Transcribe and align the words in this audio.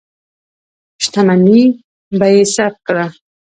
شتمني 1.03 1.61
به 2.17 2.27
یې 2.33 2.41
ضبط 2.55 2.77
کړه. 2.87 3.05